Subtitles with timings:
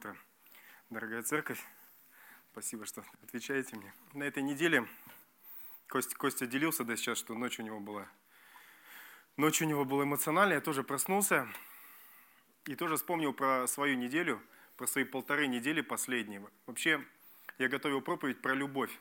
[0.00, 0.16] утро,
[0.88, 1.62] дорогая церковь.
[2.52, 3.92] Спасибо, что отвечаете мне.
[4.14, 4.88] На этой неделе
[5.88, 8.08] Костя, Костя делился да, сейчас, что ночь у него была.
[9.36, 11.46] Ночь у него была эмоциональная, я тоже проснулся
[12.64, 14.40] и тоже вспомнил про свою неделю,
[14.78, 16.42] про свои полторы недели последние.
[16.64, 17.04] Вообще,
[17.58, 18.98] я готовил проповедь про любовь.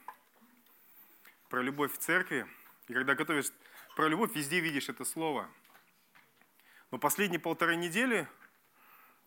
[1.47, 2.45] Про любовь в церкви.
[2.89, 3.53] И когда готовишь
[3.95, 5.49] про любовь, везде видишь это слово.
[6.91, 8.27] Но последние полторы недели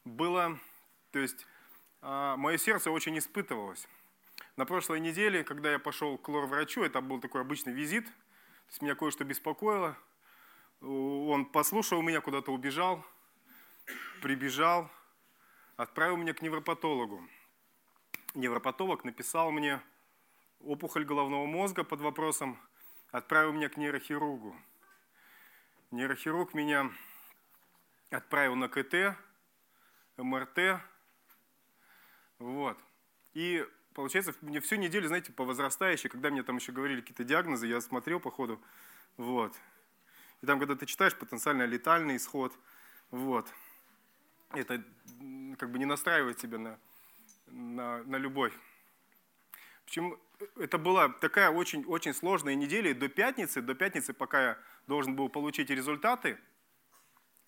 [0.04, 0.60] было,
[1.12, 1.46] то есть
[2.02, 3.88] мое сердце очень испытывалось.
[4.56, 8.12] На прошлой неделе, когда я пошел к лор-врачу, это был такой обычный визит, то
[8.68, 9.96] есть меня кое-что беспокоило.
[10.80, 13.04] Он послушал меня, куда-то убежал,
[14.20, 14.90] прибежал,
[15.76, 17.26] отправил меня к невропатологу.
[18.34, 19.80] Невропатолог написал мне
[20.60, 22.58] опухоль головного мозга под вопросом,
[23.10, 24.56] отправил меня к нейрохирургу.
[25.92, 26.90] Нейрохирург меня
[28.10, 29.16] отправил на КТ,
[30.16, 30.80] МРТ.
[32.42, 32.76] Вот.
[33.34, 37.68] И получается, мне всю неделю, знаете, по возрастающей, когда мне там еще говорили какие-то диагнозы,
[37.68, 38.60] я смотрел по ходу,
[39.16, 39.54] вот.
[40.42, 42.52] И там, когда ты читаешь потенциально летальный исход,
[43.12, 43.46] вот,
[44.54, 44.82] это
[45.56, 46.78] как бы не настраивает тебя на,
[47.46, 48.52] на, на любовь.
[49.84, 50.18] Почему
[50.56, 54.58] это была такая очень, очень сложная неделя, и до пятницы, до пятницы, пока я
[54.88, 56.38] должен был получить результаты,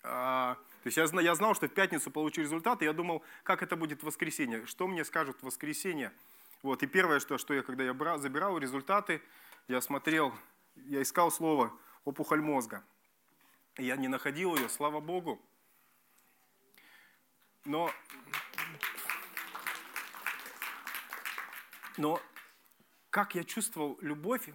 [0.03, 3.75] а, то есть я, я знал, что в пятницу получу результаты, я думал, как это
[3.75, 6.13] будет в воскресенье, что мне скажут в воскресенье.
[6.61, 9.23] Вот, и первое, что, что я, когда я брал, забирал результаты,
[9.67, 10.31] я смотрел,
[10.75, 12.83] я искал слово опухоль мозга.
[13.77, 15.41] Я не находил ее, слава Богу.
[17.65, 17.89] Но,
[21.97, 22.21] но
[23.09, 24.47] как я чувствовал любовь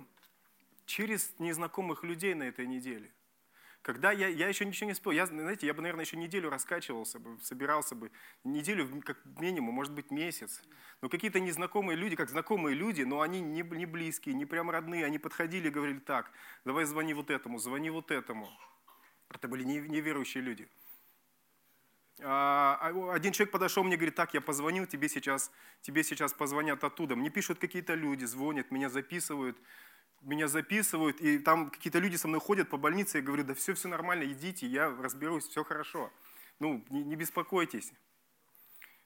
[0.87, 3.11] через незнакомых людей на этой неделе.
[3.83, 7.19] Когда я, я еще ничего не спел, я, знаете, я бы, наверное, еще неделю раскачивался
[7.19, 8.11] бы, собирался бы,
[8.45, 10.63] неделю как минимум, может быть, месяц.
[11.01, 15.07] Но какие-то незнакомые люди, как знакомые люди, но они не, не близкие, не прям родные,
[15.07, 16.31] они подходили и говорили так,
[16.67, 18.51] давай звони вот этому, звони вот этому.
[19.31, 20.69] Это были неверующие люди.
[22.23, 25.51] А, а один человек подошел мне говорит, так, я позвонил, тебе сейчас,
[25.81, 27.17] тебе сейчас позвонят оттуда.
[27.17, 29.57] Мне пишут какие-то люди, звонят, меня записывают,
[30.23, 33.75] меня записывают, и там какие-то люди со мной ходят по больнице, я говорю, да все,
[33.75, 36.13] все нормально, идите, я разберусь, все хорошо.
[36.59, 37.93] Ну, не, не беспокойтесь.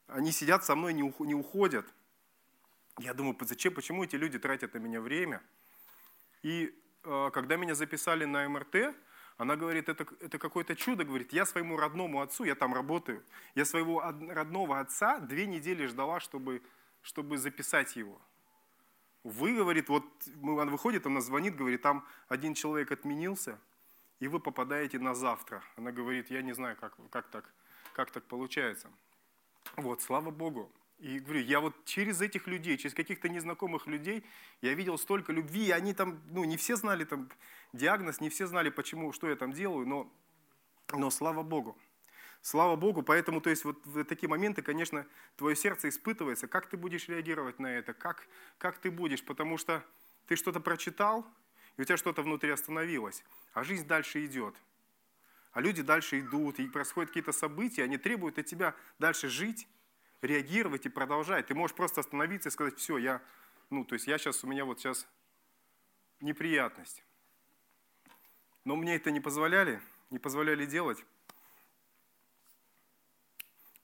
[0.09, 1.03] Они сидят со мной, не,
[1.35, 1.87] уходят.
[2.99, 5.41] Я думаю, зачем, почему эти люди тратят на меня время?
[6.43, 8.95] И э, когда меня записали на МРТ,
[9.37, 13.65] она говорит, это, это какое-то чудо, говорит, я своему родному отцу, я там работаю, я
[13.65, 16.63] своего родного отца две недели ждала, чтобы,
[17.03, 18.21] чтобы записать его.
[19.25, 20.05] Вы, говорит, вот
[20.43, 23.59] он выходит, она звонит, говорит, там один человек отменился,
[24.21, 25.63] и вы попадаете на завтра.
[25.77, 27.51] Она говорит, я не знаю, как, как, так,
[27.95, 28.91] как так получается.
[29.77, 30.71] Вот, слава Богу.
[30.99, 34.25] И говорю, я вот через этих людей, через каких-то незнакомых людей,
[34.61, 37.31] я видел столько любви, и они там, ну, не все знали там
[37.73, 40.13] диагноз, не все знали, почему, что я там делаю, но,
[40.93, 41.77] но слава Богу.
[42.45, 45.07] Слава Богу, поэтому, то есть, вот в такие моменты, конечно,
[45.39, 48.29] твое сердце испытывается, как ты будешь реагировать на это, как,
[48.59, 49.83] как ты будешь, потому что
[50.27, 51.27] ты что-то прочитал,
[51.79, 53.25] и у тебя что-то внутри остановилось,
[53.55, 54.55] а жизнь дальше идет.
[55.53, 59.67] А люди дальше идут, и происходят какие-то события, они требуют от тебя дальше жить,
[60.21, 61.47] реагировать и продолжать.
[61.47, 63.23] Ты можешь просто остановиться и сказать, все, я,
[63.71, 65.09] ну, то есть я сейчас, у меня вот сейчас
[66.21, 67.03] неприятность.
[68.67, 69.81] Но мне это не позволяли,
[70.11, 71.07] не позволяли делать.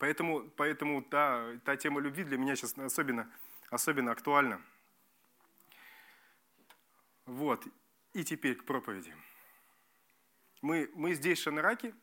[0.01, 3.31] Поэтому, поэтому та, та тема любви для меня сейчас особенно,
[3.69, 4.63] особенно актуальна.
[7.27, 7.67] Вот.
[8.15, 9.15] И теперь к проповеди.
[10.63, 11.95] Мы, мы здесь, в Шанараке,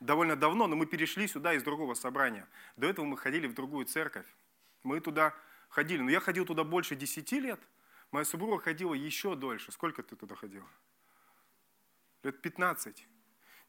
[0.00, 2.48] довольно давно, но мы перешли сюда из другого собрания.
[2.76, 4.26] До этого мы ходили в другую церковь.
[4.82, 5.34] Мы туда
[5.68, 6.02] ходили.
[6.02, 7.60] Но я ходил туда больше 10 лет.
[8.10, 9.70] Моя супруга ходила еще дольше.
[9.70, 10.68] Сколько ты туда ходила?
[12.24, 13.06] Лет 15.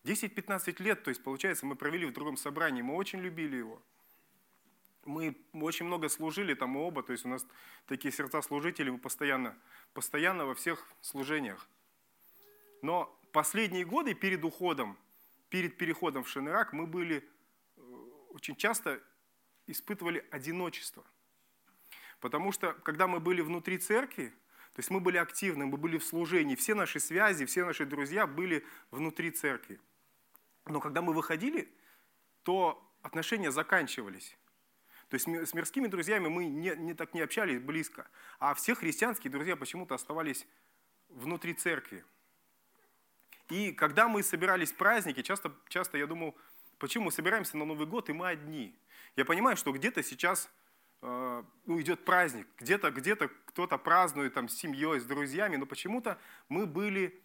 [0.03, 3.81] 10-15 лет, то есть, получается, мы провели в другом собрании, мы очень любили его.
[5.05, 7.45] Мы очень много служили там мы оба, то есть у нас
[7.85, 9.57] такие сердца служителей, мы постоянно,
[9.93, 11.67] постоянно во всех служениях.
[12.81, 14.97] Но последние годы перед уходом,
[15.49, 17.23] перед переходом в Шенерак, мы были,
[17.77, 17.81] э,
[18.31, 19.01] очень часто
[19.65, 21.05] испытывали одиночество.
[22.19, 24.33] Потому что, когда мы были внутри церкви,
[24.73, 28.27] то есть мы были активны, мы были в служении, все наши связи, все наши друзья
[28.27, 29.79] были внутри церкви.
[30.69, 31.71] Но когда мы выходили,
[32.43, 34.37] то отношения заканчивались.
[35.09, 38.07] То есть с мирскими друзьями мы не, не так не общались близко,
[38.39, 40.45] а все христианские друзья почему-то оставались
[41.07, 42.03] внутри церкви.
[43.49, 46.35] И когда мы собирались в праздники, часто, часто я думал,
[46.79, 48.77] Почему мы собираемся на Новый год, и мы одни?
[49.15, 50.49] Я понимаю, что где-то сейчас
[51.01, 56.19] э, ну, идет праздник, где-то где кто-то празднует там, с семьей, с друзьями, но почему-то
[56.49, 57.19] мы были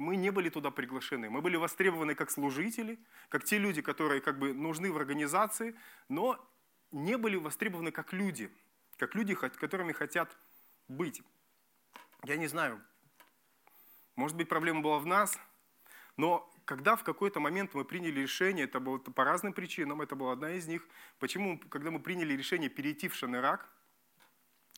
[0.00, 1.28] мы не были туда приглашены.
[1.28, 2.98] Мы были востребованы как служители,
[3.28, 5.76] как те люди, которые как бы нужны в организации,
[6.08, 6.42] но
[6.90, 8.50] не были востребованы как люди,
[8.96, 10.34] как люди, которыми хотят
[10.88, 11.22] быть.
[12.24, 12.82] Я не знаю,
[14.16, 15.38] может быть, проблема была в нас,
[16.16, 20.32] но когда в какой-то момент мы приняли решение, это было по разным причинам, это была
[20.32, 20.88] одна из них,
[21.18, 23.68] почему, когда мы приняли решение перейти в Шанерак,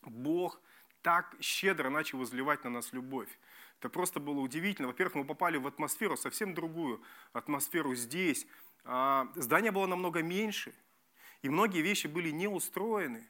[0.02, 0.60] Бог
[1.00, 3.28] так щедро начал возливать на нас любовь.
[3.82, 4.86] Это просто было удивительно.
[4.86, 7.02] Во-первых, мы попали в атмосферу, совсем другую
[7.32, 8.46] атмосферу здесь.
[8.84, 10.72] А, здание было намного меньше,
[11.42, 13.26] и многие вещи были не устроены.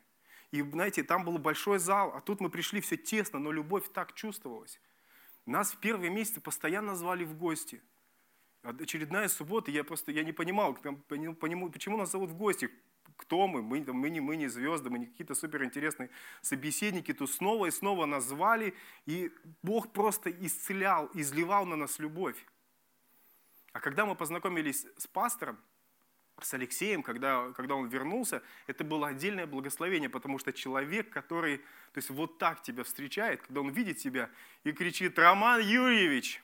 [0.51, 4.13] И, знаете, там был большой зал, а тут мы пришли все тесно, но любовь так
[4.13, 4.79] чувствовалась.
[5.47, 7.81] Нас в первые месяцы постоянно звали в гости.
[8.63, 12.69] Очередная суббота, я просто я не понимал, почему нас зовут в гости,
[13.17, 16.11] кто мы, мы, мы, не, мы не звезды, мы не какие-то суперинтересные
[16.41, 18.75] собеседники, то снова и снова нас звали,
[19.06, 19.32] и
[19.62, 22.44] Бог просто исцелял, изливал на нас любовь.
[23.73, 25.59] А когда мы познакомились с пастором,
[26.41, 31.99] с Алексеем, когда, когда он вернулся, это было отдельное благословение, потому что человек, который то
[31.99, 34.31] есть вот так тебя встречает, когда он видит тебя
[34.65, 36.43] и кричит «Роман Юрьевич!»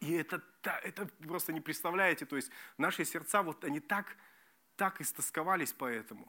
[0.00, 4.16] И это, это просто не представляете, то есть наши сердца, вот они так,
[4.82, 6.26] так истосковались по этому.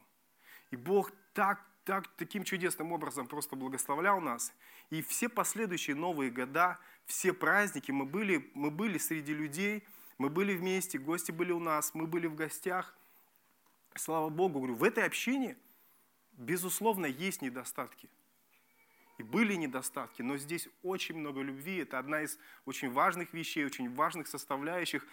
[0.72, 4.54] И Бог так, так, таким чудесным образом просто благословлял нас.
[4.92, 9.84] И все последующие новые года, все праздники, мы были, мы были среди людей–
[10.18, 12.96] мы были вместе, гости были у нас, мы были в гостях.
[13.96, 15.58] Слава Богу, говорю, в этой общине,
[16.34, 18.10] безусловно, есть недостатки.
[19.18, 21.78] И были недостатки, но здесь очень много любви.
[21.78, 25.06] Это одна из очень важных вещей, очень важных составляющих.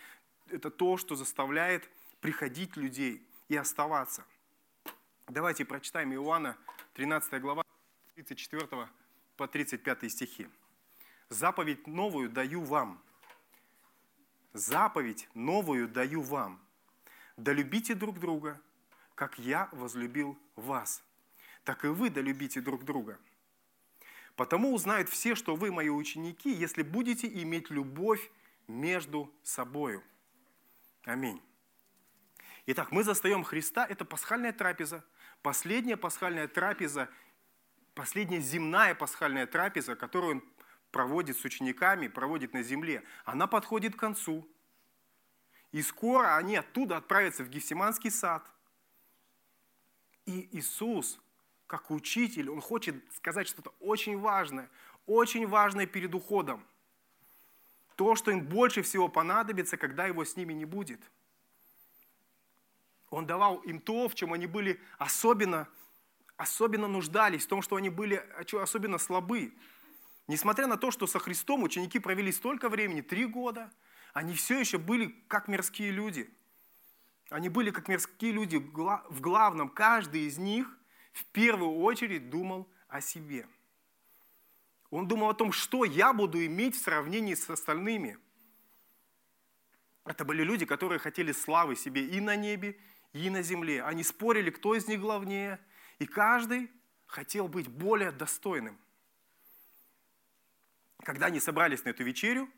[0.48, 1.88] Это то, что заставляет
[2.20, 4.24] приходить людей и оставаться.
[5.28, 6.56] Давайте прочитаем Иоанна,
[6.94, 7.62] 13 глава,
[8.14, 8.88] 34
[9.36, 10.48] по 35 стихи.
[11.28, 13.02] «Заповедь новую даю вам,
[14.52, 16.60] Заповедь новую даю вам.
[17.36, 18.60] Да любите друг друга,
[19.14, 21.02] как я возлюбил вас.
[21.62, 23.18] Так и вы да любите друг друга.
[24.34, 28.30] Потому узнают все, что вы мои ученики, если будете иметь любовь
[28.66, 30.02] между собою.
[31.04, 31.40] Аминь.
[32.72, 35.02] Итак, мы застаем Христа, это пасхальная трапеза,
[35.42, 37.08] последняя пасхальная трапеза,
[37.94, 40.44] последняя земная пасхальная трапеза, которую Он
[40.92, 44.46] проводит с учениками, проводит на земле, она подходит к концу.
[45.72, 48.48] И скоро они оттуда отправятся в Гефсиманский сад.
[50.26, 51.18] И Иисус,
[51.66, 54.70] как учитель, Он хочет сказать что-то очень важное,
[55.06, 56.64] очень важное перед уходом.
[57.96, 61.00] То, что им больше всего понадобится, когда Его с ними не будет.
[63.10, 65.68] Он давал им то, в чем они были особенно,
[66.36, 69.52] особенно нуждались, в том, что они были особенно слабы.
[70.28, 73.72] Несмотря на то, что со Христом ученики провели столько времени, три года,
[74.12, 76.30] они все еще были как мирские люди.
[77.30, 79.68] Они были как мирские люди в главном.
[79.68, 80.68] Каждый из них
[81.12, 83.46] в первую очередь думал о себе.
[84.90, 88.18] Он думал о том, что я буду иметь в сравнении с остальными.
[90.04, 92.76] Это были люди, которые хотели славы себе и на небе,
[93.12, 93.82] и на земле.
[93.82, 95.58] Они спорили, кто из них главнее,
[95.98, 96.70] и каждый
[97.06, 98.78] хотел быть более достойным–
[101.02, 102.48] когда они собрались на эту вечерю,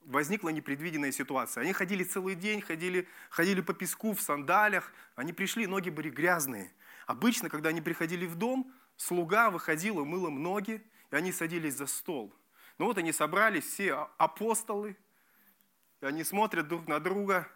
[0.00, 1.62] возникла непредвиденная ситуация.
[1.62, 6.72] Они ходили целый день, ходили, ходили по песку в сандалях, они пришли, ноги были грязные.
[7.06, 11.76] Обычно, когда они приходили в дом, слуга выходил и мыл им ноги, и они садились
[11.76, 12.34] за стол.
[12.78, 14.96] Но вот они собрались, все апостолы,
[16.00, 17.48] и они смотрят друг на друга,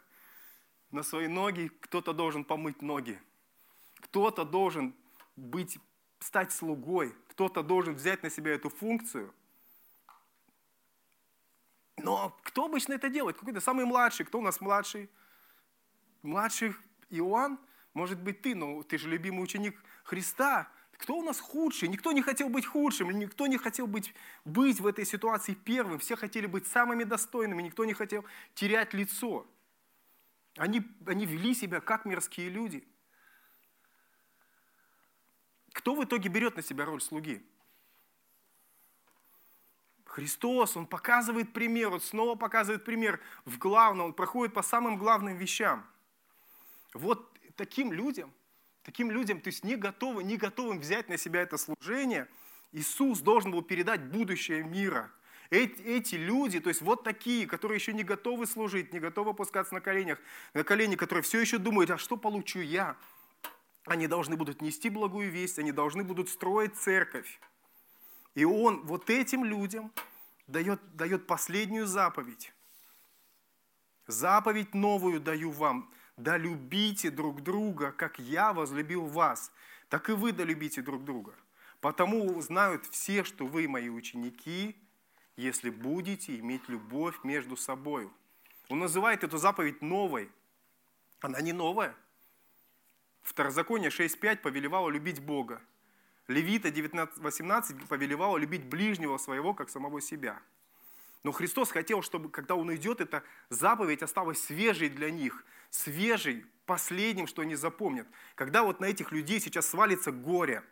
[0.94, 3.20] на свои ноги, кто-то должен помыть ноги,
[4.00, 4.94] кто-то должен
[5.36, 5.78] быть,
[6.20, 9.34] стать слугой, кто-то должен взять на себя эту функцию–
[12.04, 13.38] но кто обычно это делает?
[13.38, 14.26] Какой-то самый младший.
[14.26, 15.08] Кто у нас младший?
[16.22, 16.74] Младший
[17.10, 17.58] Иоанн?
[17.94, 20.68] Может быть ты, но ты же любимый ученик Христа.
[20.98, 21.88] Кто у нас худший?
[21.88, 25.98] Никто не хотел быть худшим, никто не хотел быть, быть в этой ситуации первым.
[25.98, 28.24] Все хотели быть самыми достойными, никто не хотел
[28.54, 29.46] терять лицо.
[30.56, 32.86] Они, они вели себя как мирские люди.
[35.72, 37.44] Кто в итоге берет на себя роль слуги?
[40.06, 45.36] Христос, Он показывает пример, Он снова показывает пример в главном, Он проходит по самым главным
[45.36, 45.84] вещам.
[46.92, 48.32] Вот таким людям,
[48.84, 52.28] таким людям, то есть не готовы, не готовым взять на себя это служение,
[52.70, 55.10] Иисус должен был передать будущее мира.
[55.54, 59.74] Эти, эти люди, то есть вот такие, которые еще не готовы служить, не готовы опускаться
[59.74, 60.18] на коленях,
[60.52, 62.96] на колени, которые все еще думают, а что получу я?
[63.86, 67.38] Они должны будут нести благую весть, они должны будут строить церковь.
[68.34, 69.92] И он вот этим людям
[70.46, 72.52] дает, дает последнюю заповедь.
[74.06, 75.90] Заповедь новую даю вам.
[76.16, 79.52] Да любите друг друга, как я возлюбил вас,
[79.88, 81.34] так и вы да любите друг друга.
[81.80, 84.76] Потому знают все, что вы мои ученики,
[85.36, 88.10] если будете иметь любовь между собой.
[88.68, 90.30] Он называет эту заповедь новой.
[91.20, 91.94] Она не новая.
[93.22, 95.60] Второзаконие 6.5 повелевало любить Бога.
[96.28, 100.40] Левита 19.18 повелевало любить ближнего своего, как самого себя.
[101.22, 107.26] Но Христос хотел, чтобы, когда Он идет, эта заповедь осталась свежей для них, свежей, последним,
[107.26, 108.06] что они запомнят.
[108.34, 110.62] Когда вот на этих людей сейчас свалится горе,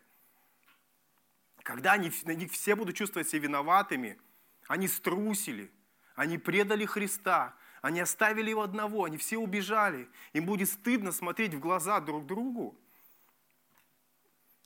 [1.63, 4.19] когда они, на них все будут чувствовать себя виноватыми,
[4.67, 5.71] они струсили,
[6.15, 10.09] они предали Христа, они оставили его одного, они все убежали.
[10.33, 12.79] Им будет стыдно смотреть в глаза друг другу.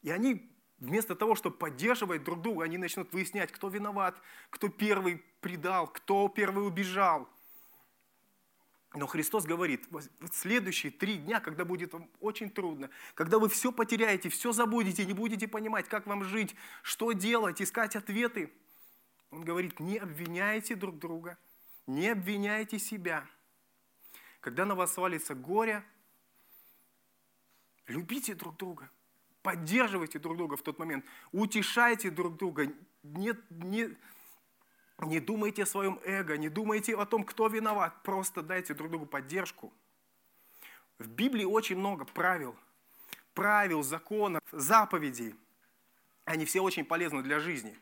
[0.03, 5.25] И они вместо того, чтобы поддерживать друг друга, они начнут выяснять, кто виноват, кто первый
[5.41, 7.29] предал, кто первый убежал.
[8.95, 13.71] Но Христос говорит, в следующие три дня, когда будет вам очень трудно, когда вы все
[13.71, 18.53] потеряете, все забудете, не будете понимать, как вам жить, что делать, искать ответы,
[19.31, 21.37] Он говорит, не обвиняйте друг друга,
[21.87, 23.27] не обвиняйте себя.
[24.41, 25.85] Когда на вас свалится горе,
[27.87, 28.91] любите друг друга,
[29.43, 32.67] поддерживайте друг друга в тот момент, утешайте друг друга,
[33.03, 33.97] не, не,
[34.99, 39.07] не думайте о своем эго, не думайте о том, кто виноват, просто дайте друг другу
[39.07, 39.73] поддержку.
[40.99, 42.57] В Библии очень много правил,
[43.35, 45.35] правил, законов, заповедей.
[46.25, 47.79] Они все очень полезны для жизни.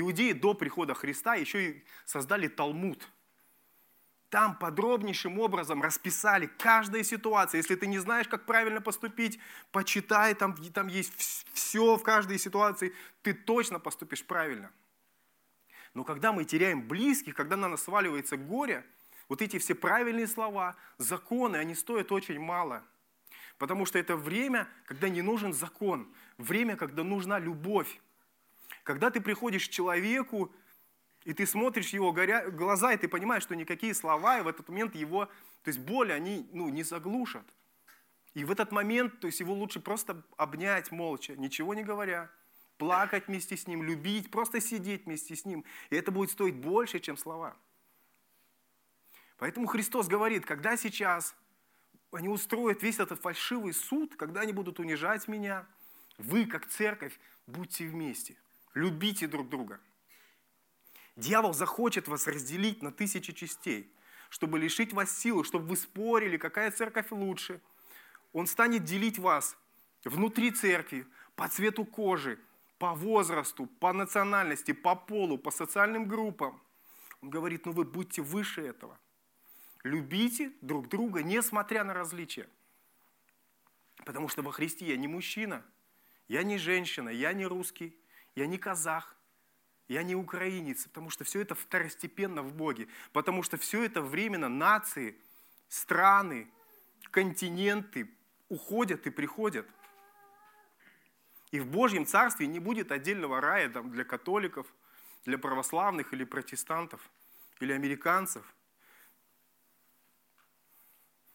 [0.00, 3.08] Иудеи до прихода Христа еще и создали Талмуд–
[4.28, 7.58] там подробнейшим образом расписали каждая ситуация.
[7.58, 9.38] Если ты не знаешь, как правильно поступить,
[9.70, 11.12] почитай, там, там есть
[11.52, 14.70] все в каждой ситуации, ты точно поступишь правильно.
[15.94, 18.84] Но когда мы теряем близких, когда на нас сваливается горе,
[19.28, 22.84] вот эти все правильные слова, законы, они стоят очень мало.
[23.58, 28.00] Потому что это время, когда не нужен закон, время, когда нужна любовь.
[28.86, 30.54] Когда ты приходишь к человеку,
[31.24, 32.48] и ты смотришь его горя...
[32.48, 35.26] глаза, и ты понимаешь, что никакие слова, и в этот момент его,
[35.64, 37.44] то есть боль, они ну, не заглушат.
[38.34, 42.30] И в этот момент, то есть его лучше просто обнять молча, ничего не говоря,
[42.78, 45.64] плакать вместе с ним, любить, просто сидеть вместе с ним.
[45.90, 47.56] И это будет стоить больше, чем слова.
[49.38, 51.34] Поэтому Христос говорит, когда сейчас
[52.12, 55.66] они устроят весь этот фальшивый суд, когда они будут унижать меня,
[56.18, 58.36] вы, как церковь, будьте вместе,
[58.76, 59.80] любите друг друга–
[61.16, 63.90] Дьявол захочет вас разделить на тысячи частей,
[64.28, 67.60] чтобы лишить вас силы, чтобы вы спорили, какая церковь лучше.
[68.34, 69.56] Он станет делить вас
[70.04, 72.38] внутри церкви, по цвету кожи,
[72.78, 76.60] по возрасту, по национальности, по полу, по социальным группам.
[77.22, 78.98] Он говорит, ну вы будьте выше этого.
[79.84, 82.46] Любите друг друга, несмотря на различия.
[84.04, 85.64] Потому что во Христе я не мужчина,
[86.28, 87.98] я не женщина, я не русский,
[88.36, 89.16] я не казах,
[89.88, 94.48] я не украинец, потому что все это второстепенно в Боге, потому что все это временно
[94.48, 95.18] нации,
[95.68, 96.48] страны,
[97.10, 98.10] континенты
[98.48, 99.66] уходят и приходят.
[101.50, 104.66] И в Божьем Царстве не будет отдельного рая там, для католиков,
[105.24, 107.00] для православных или протестантов,
[107.60, 108.44] или американцев.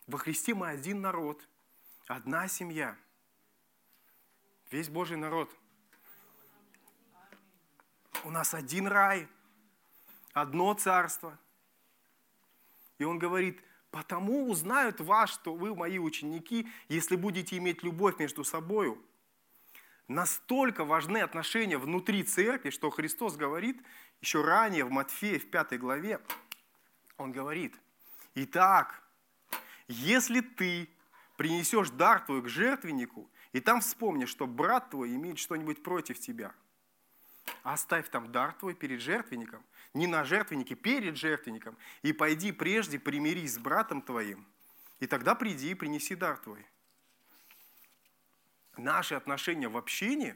[0.05, 1.41] Во Христе мы один народ,
[2.05, 2.95] одна семья.
[4.69, 5.49] Весь Божий народ–
[8.23, 9.27] у нас один рай,
[10.33, 11.37] одно царство.
[12.97, 18.43] И он говорит, потому узнают вас, что вы мои ученики, если будете иметь любовь между
[18.43, 19.01] собою.
[20.07, 23.81] Настолько важны отношения внутри церкви, что Христос говорит
[24.19, 26.19] еще ранее в Матфея в пятой главе,
[27.17, 27.75] он говорит,
[28.35, 29.01] «Итак,
[29.87, 30.89] если ты
[31.37, 36.53] принесешь дар твой к жертвеннику, и там вспомнишь, что брат твой имеет что-нибудь против тебя–
[37.63, 39.63] оставь там дар твой перед жертвенником,
[39.93, 44.45] не на жертвеннике, перед жертвенником, и пойди прежде примирись с братом твоим,
[44.99, 46.65] и тогда приди и принеси дар твой.
[48.77, 50.35] Наши отношения в общении,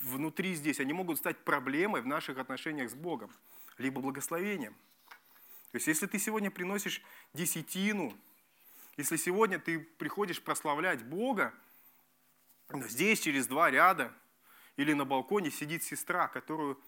[0.00, 3.32] внутри здесь, они могут стать проблемой в наших отношениях с Богом,
[3.78, 4.74] либо благословением.
[5.70, 7.02] То есть, если ты сегодня приносишь
[7.34, 8.16] десятину,
[8.96, 11.54] если сегодня ты приходишь прославлять Бога,
[12.70, 14.12] здесь через два ряда–
[14.78, 16.80] или на балконе сидит сестра, которую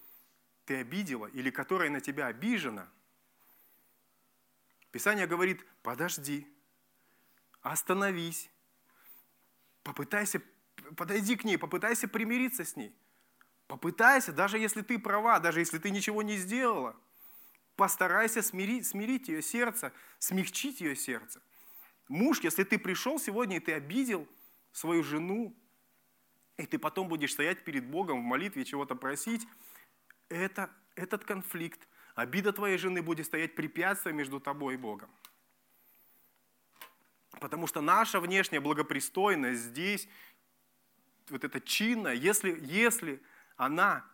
[0.65, 2.89] ты обидела или которая на тебя обижена,
[4.91, 6.45] Писание говорит, подожди,
[7.61, 8.49] остановись,
[9.83, 10.41] попытайся,
[10.97, 12.93] подойди к ней, попытайся примириться с ней.
[13.67, 16.95] Попытайся, даже если ты права, даже если ты ничего не сделала,
[17.77, 21.41] постарайся смирить, смирить ее сердце, смягчить ее сердце.
[22.09, 24.27] Муж, если ты пришел сегодня и ты обидел
[24.73, 25.55] свою жену,
[26.61, 29.47] и ты потом будешь стоять перед Богом в молитве чего-то просить,
[30.29, 35.09] это, этот конфликт, обида твоей жены будет стоять препятствием между тобой и Богом.
[37.39, 40.07] Потому что наша внешняя благопристойность здесь,
[41.29, 43.23] вот эта чинная, если, если
[43.57, 44.05] она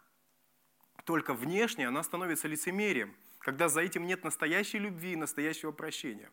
[1.04, 6.32] только внешняя, она становится лицемерием, когда за этим нет настоящей любви и настоящего прощения.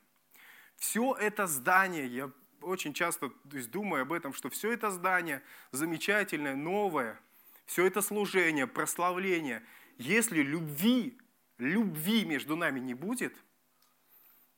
[0.77, 2.31] Все это здание, я
[2.65, 5.43] очень часто то есть, думаю об этом, что все это здание
[5.73, 7.21] замечательное, новое,
[7.67, 9.63] все это служение, прославление,
[9.99, 11.19] если любви,
[11.59, 13.35] любви между нами не будет,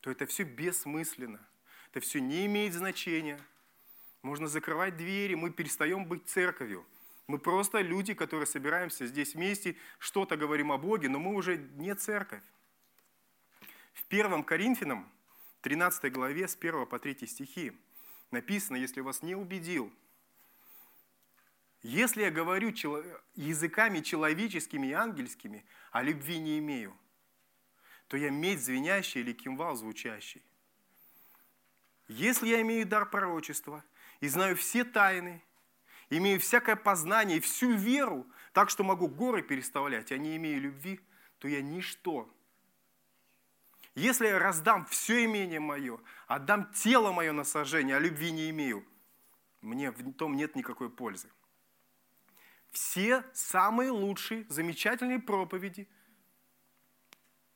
[0.01, 1.39] то это все бессмысленно,
[1.91, 3.39] это все не имеет значения.
[4.21, 6.85] Можно закрывать двери, мы перестаем быть церковью–
[7.27, 11.93] мы просто люди, которые собираемся здесь вместе, что-то говорим о Боге, но мы уже не
[11.93, 12.43] церковь.
[13.93, 15.09] В 1 Коринфянам,
[15.61, 17.73] 13 главе, с 1 по 3 стихи,
[18.31, 19.93] написано, если вас не убедил,
[21.81, 22.69] если я говорю
[23.35, 26.97] языками человеческими и ангельскими, а любви не имею,
[28.07, 30.43] то я медь звенящий или кимвал звучащий.
[32.07, 33.83] Если я имею дар пророчества
[34.21, 35.43] и знаю все тайны
[36.09, 40.99] имею всякое познание и всю веру, так что могу горы переставлять, а не имею любви,
[41.39, 42.33] то я ничто.
[43.97, 48.85] Если я раздам все имение мое, отдам тело мое на сожжение, а любви не имею,
[49.61, 51.29] мне в том нет никакой пользы.
[52.69, 55.89] Все самые лучшие, замечательные проповеди,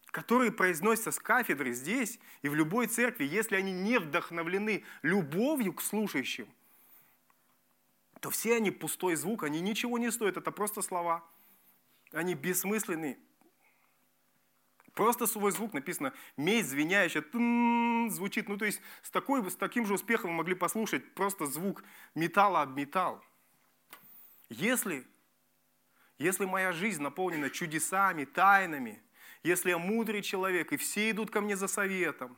[0.07, 5.81] которые произносятся с кафедры здесь и в любой церкви, если они не вдохновлены любовью к
[5.81, 6.47] слушающим–
[8.21, 11.23] то все они пустой звук, они ничего не стоят, это просто слова.
[12.11, 13.17] Они бессмысленные.
[14.93, 17.23] Просто свой звук написано «медь звенящая»,
[18.09, 21.83] звучит, ну то есть с, такой, с таким же успехом вы могли послушать просто звук
[22.13, 23.23] металла об металл.
[24.49, 25.07] Если,
[26.17, 29.01] если моя жизнь наполнена чудесами, тайнами,
[29.43, 32.37] если я мудрый человек, и все идут ко мне за советом,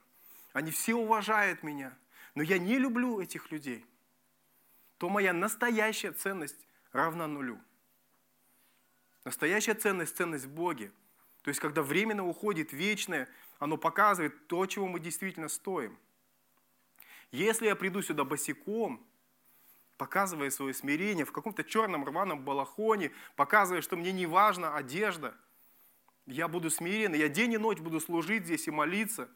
[0.53, 1.97] они все уважают меня,
[2.35, 3.85] но я не люблю этих людей–
[5.03, 7.59] то моя настоящая ценность равна нулю.
[9.25, 10.93] Настоящая ценность– ценность в Боге.
[11.43, 13.29] То есть, когда временно уходит вечное,
[13.59, 15.97] оно показывает то, чего мы действительно стоим.
[17.31, 19.05] Если я приду сюда босиком,
[19.97, 25.35] показывая свое смирение в каком-то черном рваном балахоне, показывая, что мне не важна одежда,
[26.25, 29.29] я буду смирен, я день и ночь буду служить здесь и молиться.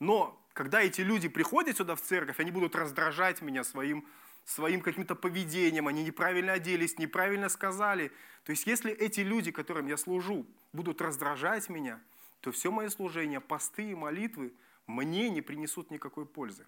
[0.00, 4.04] Но когда эти люди приходят сюда в церковь, они будут раздражать меня своим
[4.48, 8.10] своим каким-то поведением, они неправильно оделись, неправильно сказали.
[8.44, 12.00] То есть если эти люди, которым я служу, будут раздражать меня,
[12.40, 14.54] то все мое служение, посты и молитвы
[14.86, 16.66] мне не принесут никакой пользы.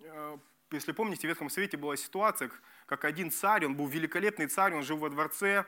[0.00, 0.38] Э,
[0.70, 2.50] если помните, в Ветхом Совете была ситуация,
[2.86, 5.66] как один царь, он был великолепный царь, он жил во дворце,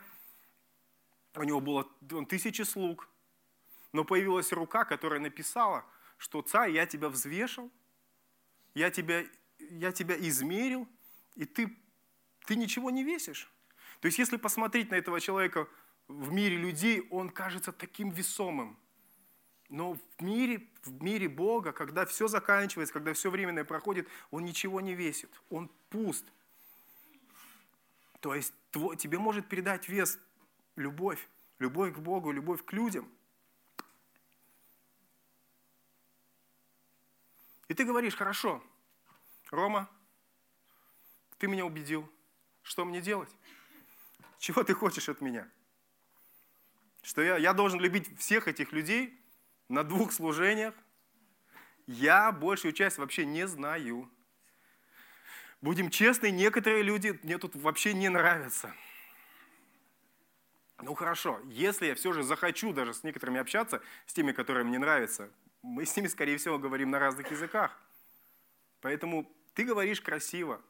[1.34, 1.84] у него было
[2.30, 3.10] тысячи слуг,
[3.92, 5.84] но появилась рука, которая написала,
[6.16, 7.70] что царь, я тебя взвешал,
[8.74, 9.24] я тебя,
[9.58, 10.88] я тебя измерил,
[11.34, 11.76] и ты,
[12.46, 13.50] ты ничего не весишь.
[14.00, 15.68] То есть если посмотреть на этого человека
[16.08, 18.78] в мире людей, он кажется таким весомым.
[19.68, 24.80] Но в мире, в мире Бога, когда все заканчивается, когда все временное проходит, он ничего
[24.80, 26.26] не весит, он пуст.
[28.20, 28.52] То есть
[28.98, 30.18] тебе может передать вес
[30.76, 31.28] любовь,
[31.58, 33.08] любовь к Богу, любовь к людям–
[37.70, 38.60] И ты говоришь, хорошо,
[39.52, 39.88] Рома,
[41.38, 42.10] ты меня убедил.
[42.64, 43.30] Что мне делать?
[44.40, 45.48] Чего ты хочешь от меня?
[47.04, 49.16] Что я, я должен любить всех этих людей
[49.68, 50.74] на двух служениях?
[51.86, 54.10] Я большую часть вообще не знаю.
[55.60, 58.74] Будем честны, некоторые люди мне тут вообще не нравятся.
[60.82, 64.80] Ну хорошо, если я все же захочу даже с некоторыми общаться, с теми, которые мне
[64.80, 65.30] нравятся,
[65.62, 67.78] мы с ними, скорее всего, говорим на разных языках.
[68.80, 70.60] Поэтому ты говоришь красиво,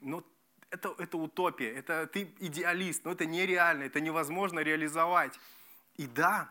[0.00, 0.24] но
[0.70, 5.38] это, это утопия, это ты идеалист, но это нереально, это невозможно реализовать.
[5.96, 6.50] И да,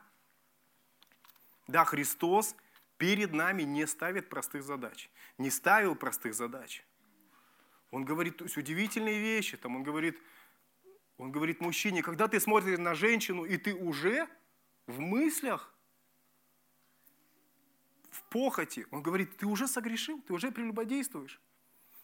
[1.67, 2.55] да, Христос
[2.97, 6.83] перед нами не ставит простых задач, не ставил простых задач.
[7.91, 10.19] Он говорит то есть удивительные вещи, там он говорит,
[11.17, 14.27] Он говорит мужчине, когда ты смотришь на женщину, и ты уже
[14.85, 15.73] в мыслях,
[18.29, 21.39] похоти, он говорит, ты уже согрешил, ты уже прелюбодействуешь.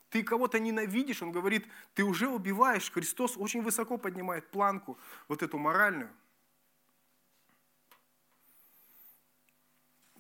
[0.10, 2.92] Ты кого-то ненавидишь, он говорит, ты уже убиваешь.
[2.92, 6.12] Христос очень высоко поднимает планку, вот эту моральную.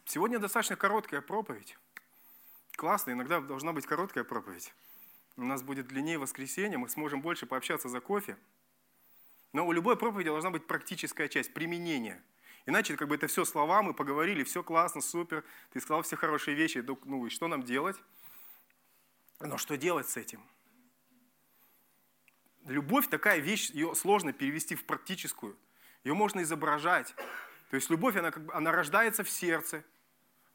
[0.05, 1.77] Сегодня достаточно короткая проповедь.
[2.75, 4.73] Классно, иногда должна быть короткая проповедь.
[5.37, 8.37] У нас будет длиннее воскресенье, мы сможем больше пообщаться за кофе.
[9.53, 12.21] Но у любой проповеди должна быть практическая часть, применение.
[12.65, 16.55] Иначе как бы это все слова, мы поговорили, все классно, супер, ты сказал все хорошие
[16.55, 17.97] вещи, ну и что нам делать?
[19.39, 20.41] Но что делать с этим?
[22.65, 25.55] Любовь такая вещь, ее сложно перевести в практическую.
[26.03, 27.13] Ее можно изображать.
[27.69, 29.83] То есть любовь, она, как бы, она рождается в сердце,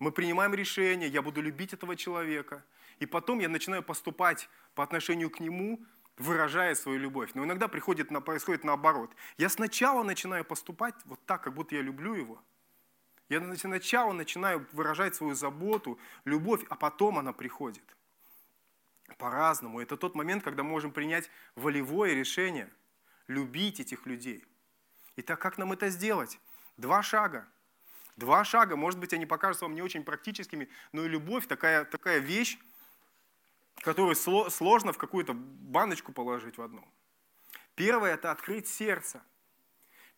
[0.00, 2.64] мы принимаем решение, я буду любить этого человека,
[2.98, 5.84] и потом я начинаю поступать по отношению к нему,
[6.18, 7.30] выражая свою любовь.
[7.34, 9.10] Но иногда приходит, происходит наоборот.
[9.38, 12.42] Я сначала начинаю поступать вот так, как будто я люблю его.
[13.28, 17.84] Я сначала начинаю выражать свою заботу, любовь, а потом она приходит.
[19.18, 19.80] По-разному.
[19.80, 22.68] Это тот момент, когда мы можем принять волевое решение,
[23.28, 24.44] любить этих людей.
[25.16, 26.38] Итак, как нам это сделать?
[26.76, 27.46] Два шага–
[28.20, 32.18] Два шага, может быть, они покажутся вам не очень практическими, но и любовь такая, такая
[32.18, 32.58] вещь,
[33.80, 36.86] которую сложно в какую-то баночку положить в одну.
[37.74, 39.22] Первое– это открыть сердце.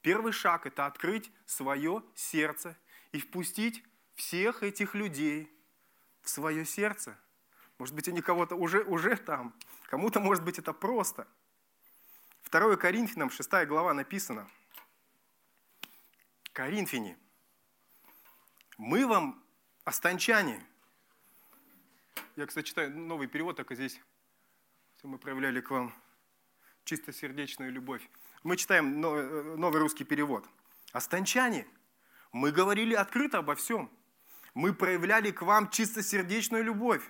[0.01, 2.77] Первый шаг– это открыть свое сердце
[3.12, 5.48] и впустить всех этих людей
[6.22, 7.16] в свое сердце.
[7.79, 9.55] Может быть, они кого-то уже, уже там.
[9.85, 11.29] Кому-то, может быть, это просто.
[12.51, 14.48] 2 Коринфянам, 6 глава написано.
[16.53, 17.16] Коринфяне,
[18.77, 19.42] мы вам
[19.85, 20.66] останчане.
[22.37, 24.01] Я, кстати, читаю новый перевод, только здесь
[25.03, 25.92] мы проявляли к вам
[26.85, 28.09] чистосердечную любовь.
[28.42, 30.48] Мы читаем новый русский перевод.
[30.92, 31.66] Останчане,
[32.33, 33.90] мы говорили открыто обо всем.
[34.55, 37.03] Мы проявляли к вам чистосердечную любовь.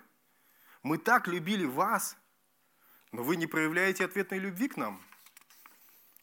[0.82, 2.16] Мы так любили вас,
[3.12, 5.02] но вы не проявляете ответной любви к нам.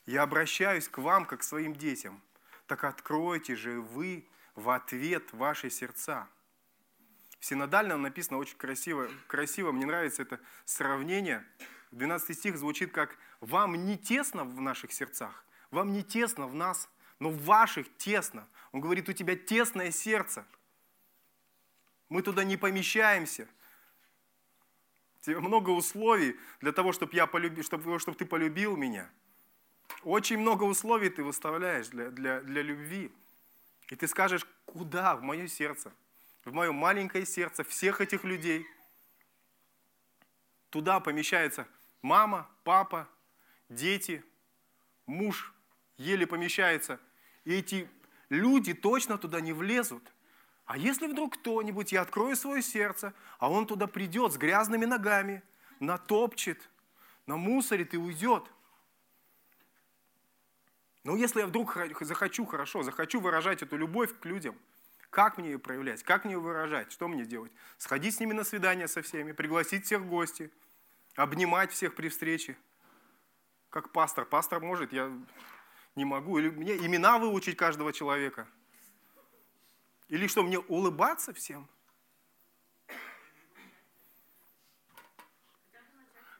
[0.05, 2.21] Я обращаюсь к вам, как к своим детям.
[2.65, 6.27] Так откройте же вы в ответ ваши сердца.
[7.39, 11.45] В синодальном написано очень красиво, красиво, мне нравится это сравнение.
[11.91, 16.89] 12 стих звучит как «Вам не тесно в наших сердцах, вам не тесно в нас,
[17.19, 18.47] но в ваших тесно».
[18.71, 20.45] Он говорит, у тебя тесное сердце.
[22.09, 23.47] Мы туда не помещаемся.
[25.21, 29.09] Тебе много условий для того, чтобы, я полюбил, чтобы, чтобы ты полюбил меня.
[30.03, 33.11] Очень много условий ты выставляешь для, для, для любви.
[33.89, 35.15] И ты скажешь, куда?
[35.15, 35.91] В мое сердце.
[36.45, 38.65] В мое маленькое сердце всех этих людей.
[40.69, 41.67] Туда помещается
[42.01, 43.07] мама, папа,
[43.69, 44.23] дети,
[45.05, 45.53] муж
[45.97, 46.99] еле помещается.
[47.45, 47.89] И эти
[48.29, 50.03] люди точно туда не влезут.
[50.65, 55.41] А если вдруг кто-нибудь, я открою свое сердце, а он туда придет с грязными ногами,
[55.79, 56.69] натопчет,
[57.25, 58.45] намусорит и уйдет–
[61.03, 64.55] но если я вдруг захочу, хорошо, захочу выражать эту любовь к людям,
[65.09, 67.51] как мне ее проявлять, как мне ее выражать, что мне делать?
[67.77, 70.51] Сходить с ними на свидание со всеми, пригласить всех в гости,
[71.15, 72.57] обнимать всех при встрече.
[73.69, 74.25] Как пастор.
[74.25, 75.11] Пастор может, я
[75.95, 76.39] не могу.
[76.39, 78.47] Или мне имена выучить каждого человека.
[80.07, 81.67] Или что, мне улыбаться всем?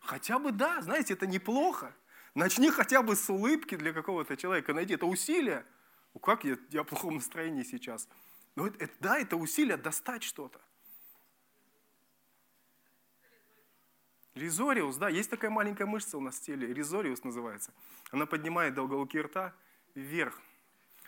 [0.02, 1.96] Хотя бы да, знаете, это неплохо.
[2.34, 4.74] Начни хотя бы с улыбки для какого-то человека.
[4.74, 5.66] Найди это усилие.
[6.14, 8.08] Ну как я, я в плохом настроении сейчас?
[8.56, 10.60] Но это, это, да, это усилие достать что-то.
[14.36, 17.74] Резориус, да, есть такая маленькая мышца у нас в теле, резориус называется.
[18.12, 19.54] Она поднимает до уголки рта
[19.96, 20.40] вверх.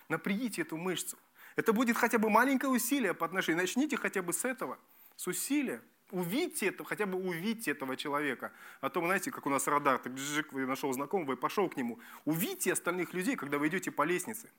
[0.10, 1.18] Напрягите эту мышцу.
[1.56, 3.62] Это будет хотя бы маленькое усилие по отношению.
[3.62, 4.78] Начните хотя бы с этого,
[5.16, 5.82] с усилия.
[6.12, 8.52] Увидьте это, хотя бы увидьте этого человека.
[8.82, 11.78] А то, знаете, как у нас радар, ты бжик, вы нашел знакомого и пошел к
[11.78, 12.00] нему.
[12.26, 14.50] Увидьте остальных людей, когда вы идете по лестнице.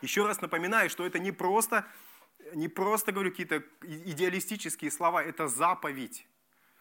[0.00, 1.86] Еще раз напоминаю, что это не просто,
[2.54, 6.26] не просто говорю какие-то идеалистические слова, это заповедь.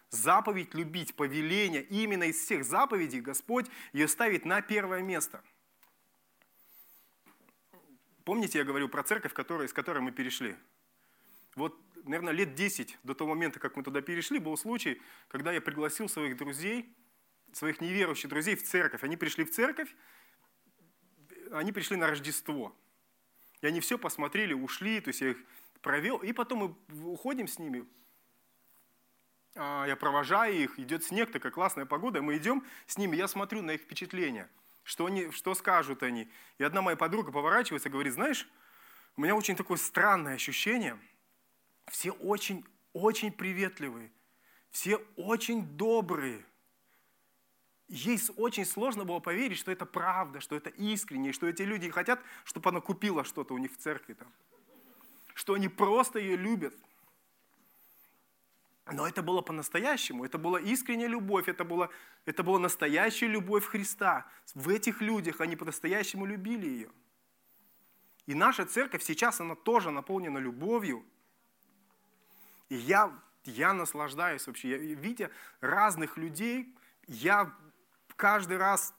[0.10, 1.84] Заповедь любить, повеление.
[1.84, 5.42] Именно из всех заповедей Господь ее ставит на первое место.
[8.26, 10.56] Помните, я говорил про церковь, которая, с которой мы перешли?
[11.56, 15.62] Вот наверное, лет 10 до того момента, как мы туда перешли, был случай, когда я
[15.62, 16.96] пригласил своих друзей,
[17.52, 19.04] своих неверующих друзей в церковь.
[19.04, 19.94] Они пришли в церковь,
[21.52, 22.76] они пришли на Рождество.
[23.62, 25.38] И они все посмотрели, ушли, то есть я их
[25.82, 27.86] провел, и потом мы уходим с ними.
[29.56, 33.62] А, я провожаю их, идет снег, такая классная погода, мы идем с ними, я смотрю
[33.62, 34.50] на их впечатления.
[34.84, 36.28] что, они, что скажут они.
[36.58, 38.50] И одна моя подруга поворачивается и говорит, знаешь,
[39.16, 40.98] у меня очень такое странное ощущение.
[41.88, 44.12] Все очень, очень приветливые,
[44.72, 46.46] все очень добрые.
[47.92, 52.22] Ей очень сложно было поверить, что это правда, что это искренне, что эти люди хотят,
[52.46, 54.32] чтобы она купила что-то у них в церкви там.
[55.34, 56.74] Что они просто ее любят.
[58.90, 61.90] Но это было по-настоящему, это была искренняя любовь, это была,
[62.26, 64.26] это была настоящая любовь Христа.
[64.54, 66.90] В этих людях они по-настоящему любили ее.
[68.26, 71.06] И наша церковь сейчас, она тоже наполнена любовью.
[72.70, 73.12] И я,
[73.44, 74.70] я наслаждаюсь вообще.
[74.70, 76.74] Я, видя разных людей,
[77.08, 77.54] я
[78.16, 78.94] каждый раз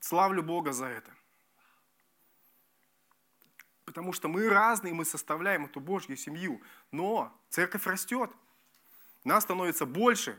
[0.00, 1.10] славлю Бога за это.
[3.84, 6.60] Потому что мы разные, мы составляем эту Божью семью.
[6.90, 8.30] Но церковь растет–
[9.24, 10.38] нас становится больше.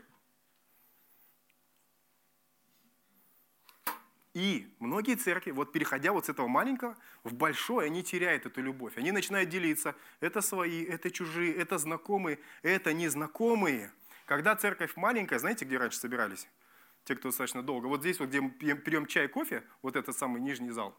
[4.32, 8.96] И многие церкви, вот переходя вот с этого маленького в большое, они теряют эту любовь.
[8.96, 9.96] Они начинают делиться.
[10.20, 13.90] Это свои, это чужие, это знакомые, это незнакомые.
[14.26, 16.46] Когда церковь маленькая, знаете, где раньше собирались?
[17.06, 17.86] Те, кто достаточно долго.
[17.86, 20.92] Вот здесь, вот, где мы пьем чай, кофе, вот этот самый нижний зал.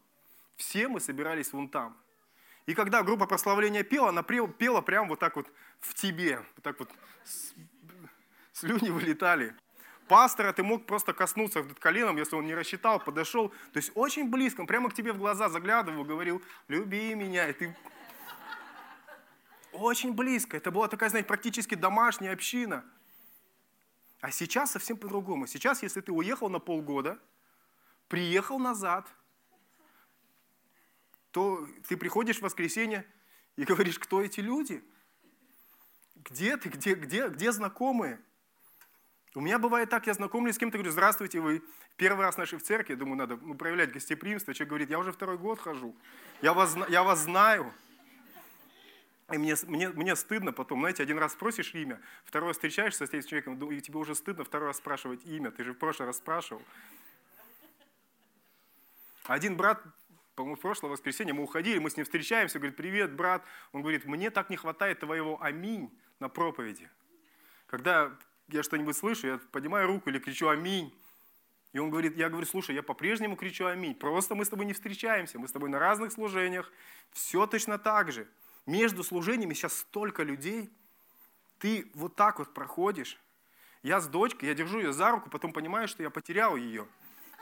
[0.55, 1.97] Все мы собирались вон там.
[2.65, 6.39] И когда группа прославления пела, она пела прямо вот так вот в тебе.
[6.55, 6.89] Вот так вот
[8.53, 9.53] слюни вылетали.
[10.07, 13.49] Пастора ты мог просто коснуться коленом, если он не рассчитал, подошел.
[13.49, 17.49] То есть очень близко, он прямо к тебе в глаза заглядывал, говорил, люби меня.
[17.49, 17.77] И ты...
[19.73, 20.55] Очень близко.
[20.55, 22.85] Это была такая, знаете, практически домашняя община.
[24.21, 25.47] А сейчас совсем по-другому.
[25.47, 27.19] Сейчас, если ты уехал на полгода,
[28.07, 29.07] приехал назад,
[31.31, 33.05] то ты приходишь в воскресенье
[33.57, 34.83] и говоришь, кто эти люди?
[36.15, 36.69] Где ты?
[36.69, 38.19] Где, где, где знакомые?
[39.35, 41.61] У меня бывает так, я знакомлюсь с кем-то, говорю, здравствуйте, вы
[41.95, 44.53] первый раз наши в церкви, думаю, надо ну, проявлять гостеприимство.
[44.53, 45.95] Человек говорит, я уже второй год хожу,
[46.41, 47.71] я вас, я вас знаю.
[49.31, 53.09] И мне, мне, мне стыдно потом, знаете, один раз спросишь имя, второй раз встречаешься с
[53.09, 56.17] этим человеком, и тебе уже стыдно второй раз спрашивать имя, ты же в прошлый раз
[56.17, 56.61] спрашивал.
[59.25, 59.83] Один брат,
[60.35, 63.43] по-моему, в прошлое воскресенье мы уходили, мы с ним встречаемся, говорит, привет, брат.
[63.73, 66.89] Он говорит, мне так не хватает твоего аминь на проповеди.
[67.67, 70.97] Когда я что-нибудь слышу, я поднимаю руку или кричу «Аминь».
[71.73, 73.93] И он говорит, я говорю, слушай, я по-прежнему кричу «Аминь».
[73.93, 76.71] Просто мы с тобой не встречаемся, мы с тобой на разных служениях.
[77.11, 78.25] Все точно так же.
[78.67, 80.69] Между служениями сейчас столько людей.
[81.57, 83.17] Ты вот так вот проходишь.
[83.81, 86.85] Я с дочкой, я держу ее за руку, потом понимаю, что я потерял ее.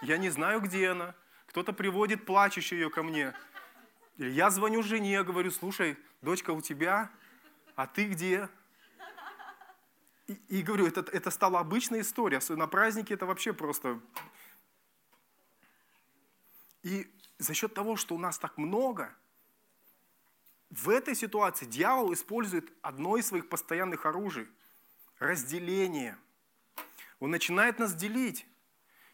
[0.03, 1.15] Я не знаю, где она.
[1.47, 3.33] Кто-то приводит плачущую ее ко мне.
[4.17, 7.09] Я звоню жене, говорю, слушай, дочка у тебя,
[7.75, 8.47] а ты где?
[10.27, 12.39] И, и говорю, это, это стала обычная история.
[12.49, 13.99] На празднике это вообще просто...
[16.83, 19.11] И за счет того, что у нас так много,
[20.69, 24.47] в этой ситуации дьявол использует одно из своих постоянных оружий–
[25.19, 26.17] разделение.
[27.19, 28.45] Он начинает нас делить.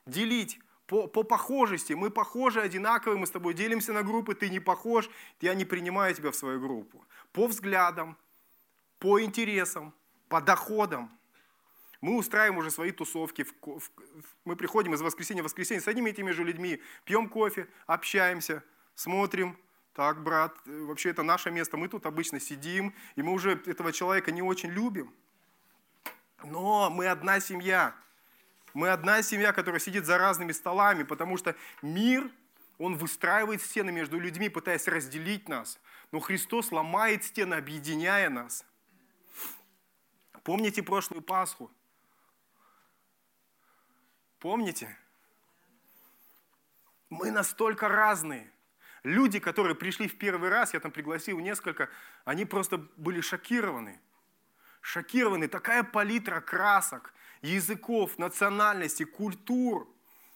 [0.05, 1.93] Делить по, по похожести.
[1.93, 5.09] Мы похожи, одинаковые, мы с тобой делимся на группы, ты не похож,
[5.39, 7.05] я не принимаю тебя в свою группу.
[7.31, 8.17] По взглядам,
[8.99, 9.93] по интересам,
[10.27, 11.17] по доходам.
[12.01, 13.45] Мы устраиваем уже свои тусовки.
[14.43, 18.63] Мы приходим из воскресенья в воскресенье с одними и теми же людьми, пьем кофе, общаемся,
[18.95, 19.57] смотрим.
[19.93, 23.91] Так, брат, э, вообще это наше место, мы тут обычно сидим, и мы уже этого
[23.91, 25.13] человека не очень любим.
[26.43, 27.95] Но мы одна семья.
[28.73, 32.31] Мы одна семья, которая сидит за разными столами, потому что мир,
[32.77, 35.79] он выстраивает стены между людьми, пытаясь разделить нас.
[36.11, 38.65] Но Христос ломает стены, объединяя нас–
[40.43, 41.71] Помните прошлую Пасху?
[44.39, 44.97] Помните?
[47.09, 48.51] Мы настолько разные.
[49.03, 51.89] Люди, которые пришли в первый раз, я там пригласил несколько,
[52.23, 53.99] они просто были шокированы.
[54.81, 55.47] Шокированы.
[55.47, 59.87] Такая палитра красок, языков, национальностей, культур.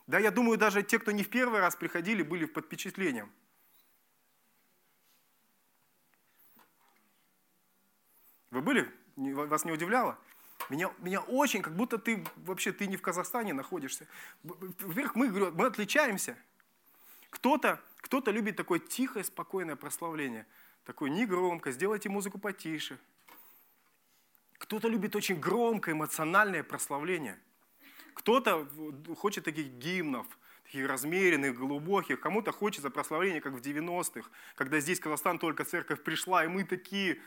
[0.08, 3.32] Да, я думаю, даже те, кто не в первый раз приходили, были под впечатлением.
[8.50, 10.18] Вы были вас не удивляло?
[10.70, 14.08] Меня, меня очень, как будто ты вообще ты не в Казахстане находишься.
[14.44, 16.38] Во-первых, мы, мы отличаемся.
[17.36, 20.46] Кто-то кто любит такое тихое, спокойное прославление.
[20.86, 23.00] Такое негромко, сделайте музыку потише.
[24.60, 27.40] Кто-то любит очень громкое, эмоциональное прославление.
[28.14, 28.68] Кто-то
[29.18, 30.28] хочет таких гимнов,
[30.64, 32.20] таких размеренных, глубоких.
[32.20, 37.20] Кому-то хочется прославления, как в 90-х, когда здесь Казахстан только церковь пришла, и мы такие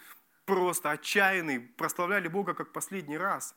[0.46, 3.54] просто отчаянные, прославляли Бога как последний раз.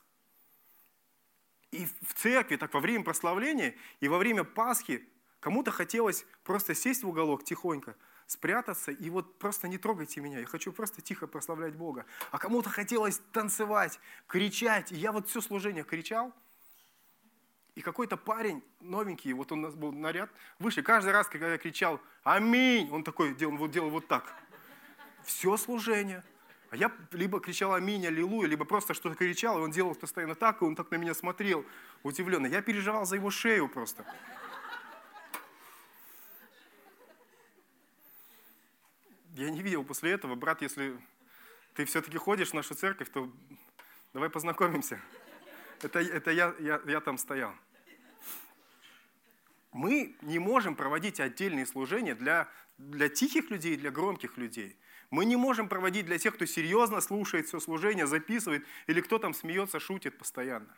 [1.70, 5.08] И в церкви, так во время прославления и во время Пасхи
[5.42, 7.96] Кому-то хотелось просто сесть в уголок тихонько,
[8.28, 12.06] спрятаться и вот просто не трогайте меня, я хочу просто тихо прославлять Бога.
[12.30, 14.92] А кому-то хотелось танцевать, кричать.
[14.92, 16.32] И я вот все служение кричал,
[17.74, 21.58] и какой-то парень новенький, вот он у нас был наряд, выше, каждый раз, когда я
[21.58, 24.32] кричал «Аминь!», он такой делал, вот, делал вот так.
[25.24, 26.22] Все служение.
[26.70, 30.62] А я либо кричал «Аминь», «Аллилуйя», либо просто что-то кричал, и он делал постоянно так,
[30.62, 31.64] и он так на меня смотрел
[32.04, 32.46] удивленно.
[32.46, 34.04] Я переживал за его шею просто.
[39.34, 40.94] Я не видел после этого, брат, если
[41.74, 43.32] ты все-таки ходишь в нашу церковь, то
[44.12, 45.00] давай познакомимся.
[45.80, 47.54] Это, это я, я, я там стоял.
[49.72, 54.76] Мы не можем проводить отдельные служения для, для тихих людей, для громких людей.
[55.10, 59.32] Мы не можем проводить для тех, кто серьезно слушает все служение, записывает, или кто там
[59.32, 60.76] смеется, шутит постоянно.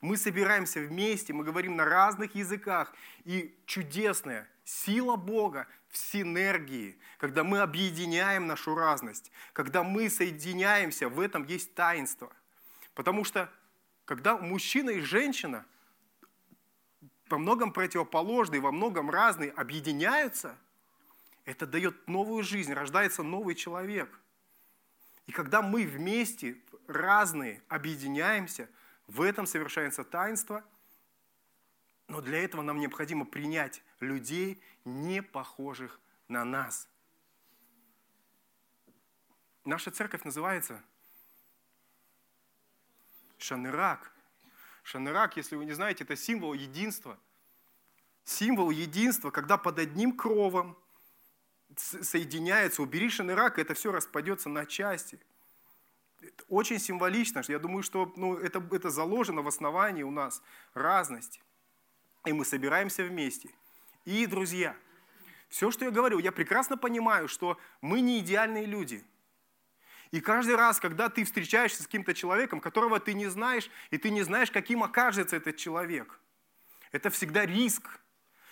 [0.00, 2.92] Мы собираемся вместе, мы говорим на разных языках.
[3.24, 11.20] И чудесная сила Бога в синергии, когда мы объединяем нашу разность, когда мы соединяемся, в
[11.20, 12.32] этом есть таинство.
[12.94, 13.48] Потому что
[14.04, 15.64] когда мужчина и женщина
[17.28, 20.58] во многом противоположные, во многом разные объединяются,
[21.44, 24.18] это дает новую жизнь, рождается новый человек.
[25.26, 26.56] И когда мы вместе,
[26.88, 28.68] разные, объединяемся,
[29.06, 30.64] в этом совершается таинство,
[32.08, 36.88] но для этого нам необходимо принять людей, не похожих на нас.
[39.64, 40.82] Наша церковь называется–
[43.44, 44.10] Шанырак.
[44.84, 47.18] Шанырак, если вы не знаете, это символ единства.
[48.24, 50.78] Символ единства, когда под одним кровом
[51.76, 55.20] соединяется, убери шанырак, и это все распадется на части.
[56.22, 57.42] Это очень символично.
[57.48, 61.42] Я думаю, что ну, это, это заложено в основании у нас разность.
[62.24, 63.50] И мы собираемся вместе.
[64.04, 64.76] И, друзья,
[65.48, 69.04] все, что я говорю, я прекрасно понимаю, что мы не идеальные люди–
[70.14, 74.10] и каждый раз, когда ты встречаешься с каким-то человеком, которого ты не знаешь, и ты
[74.10, 76.20] не знаешь, каким окажется этот человек,
[76.92, 77.98] это всегда риск.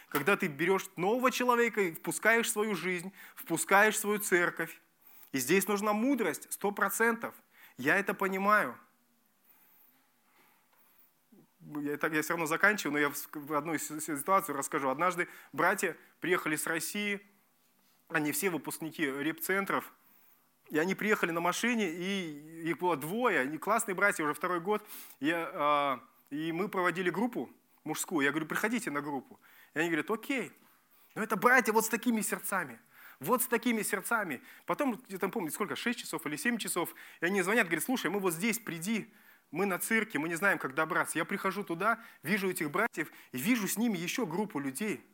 [0.08, 4.76] Когда ты берешь нового человека и впускаешь в свою жизнь, впускаешь в свою церковь.
[5.30, 7.32] И здесь нужна мудрость, сто процентов.
[7.78, 8.76] Я это понимаю.
[11.80, 14.88] Я, так, я все равно заканчиваю, но я одну ситуацию расскажу.
[14.88, 17.20] Однажды братья приехали с России,
[18.08, 19.92] они все выпускники реп-центров,
[20.70, 24.82] и они приехали на машине, и их было двое, они классные братья, уже второй год.
[25.20, 27.50] Я, а, и мы проводили группу
[27.84, 28.24] мужскую.
[28.24, 29.38] Я говорю, приходите на группу.
[29.74, 30.52] И они говорят, окей.
[31.14, 32.80] Но это братья вот с такими сердцами.
[33.20, 34.40] Вот с такими сердцами.
[34.66, 36.94] Потом, я там помню, сколько, 6 часов или 7 часов.
[37.20, 39.12] И они звонят, говорят, слушай, мы вот здесь, приди,
[39.52, 41.18] мы на цирке, мы не знаем, как добраться.
[41.18, 45.04] Я прихожу туда, вижу этих братьев, и вижу с ними еще группу людей.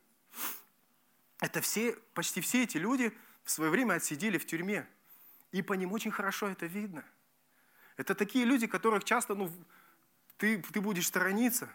[1.41, 4.87] Это все, почти все эти люди в свое время отсидели в тюрьме.
[5.51, 7.03] И по ним очень хорошо это видно.
[7.97, 9.51] Это такие люди, которых часто ну,
[10.37, 11.69] ты, ты будешь сторониться.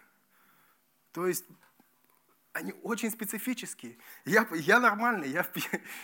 [1.11, 1.45] То есть
[2.53, 3.97] они очень специфические.
[4.23, 5.45] Я, я нормальный, я,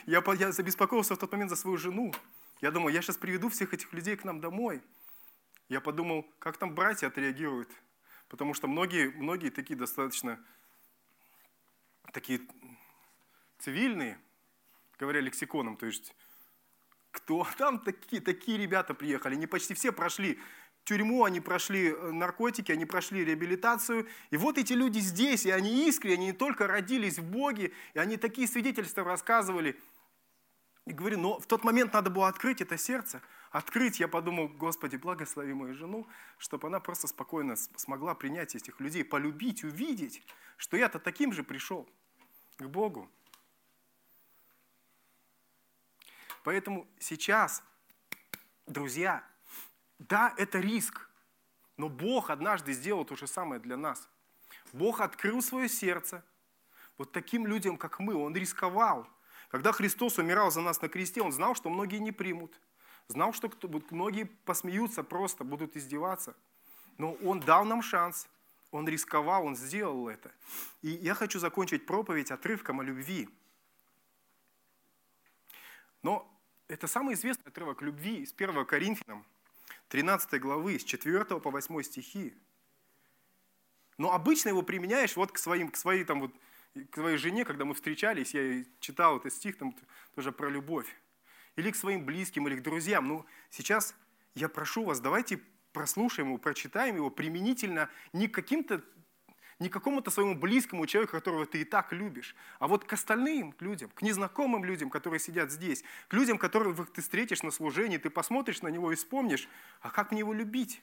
[0.06, 2.14] я, я забеспокоился в тот момент за свою жену.
[2.60, 4.84] Я думал, я сейчас приведу всех этих людей к нам домой.
[5.72, 7.70] Я подумал, как там братья отреагируют.
[8.28, 10.38] Потому что многие, многие такие достаточно
[12.12, 12.42] такие
[13.58, 14.20] цивильные,
[15.00, 16.14] говоря лексиконом, то есть
[17.12, 17.48] кто?
[17.58, 20.42] Там такие, такие ребята приехали, они почти все прошли
[20.84, 24.10] тюрьму, они прошли э, наркотики, они прошли реабилитацию.
[24.30, 28.00] И вот эти люди здесь, и они искренне, они не только родились в Боге, и
[28.00, 29.80] они такие свидетельства рассказывали.
[30.86, 33.22] И говорю, но в тот момент надо было открыть это сердце.
[33.52, 39.04] Открыть, я подумал, Господи, благослови мою жену, чтобы она просто спокойно смогла принять этих людей,
[39.04, 40.26] полюбить, увидеть,
[40.58, 41.88] что я-то таким же пришел
[42.58, 43.10] к Богу.
[46.44, 47.64] Поэтому сейчас,
[48.66, 49.24] друзья,
[50.00, 51.08] да, это риск,
[51.78, 54.10] но Бог однажды сделал то же самое для нас.
[54.74, 56.24] Бог открыл свое сердце
[56.98, 58.16] вот таким людям, как мы.
[58.16, 59.08] Он рисковал.
[59.52, 62.58] Когда Христос умирал за нас на кресте, Он знал, что многие не примут.
[63.10, 63.52] Знал, что
[63.90, 66.38] многие посмеются просто, будут издеваться.
[66.98, 68.30] Но Он дал нам шанс.
[68.72, 70.32] Он рисковал, Он сделал это.
[70.82, 73.28] И я хочу закончить проповедь отрывком о любви.
[76.02, 76.26] Но
[76.70, 79.26] это самый известный отрывок любви из 1 Коринфянам,
[79.90, 82.34] 13 главы, с 4 по 8 стихи.
[83.98, 86.32] Но обычно его применяешь вот к, своим, к, своей, там, вот,
[86.92, 89.76] к своей жене, когда мы встречались, я читал этот стих там,
[90.16, 90.88] тоже про любовь.
[91.56, 93.08] Или к своим близким, или к друзьям.
[93.08, 93.96] Ну, сейчас
[94.36, 95.42] я прошу вас, давайте
[95.74, 98.82] прослушаем его, прочитаем его применительно не к каким-то
[99.60, 103.92] Не какому-то своему близкому человеку, которого ты и так любишь, а вот к остальным людям,
[103.94, 108.64] к незнакомым людям, которые сидят здесь, к людям, которых ты встретишь на служении, ты посмотришь
[108.64, 109.48] на него и вспомнишь,
[109.82, 110.82] а как мне его любить?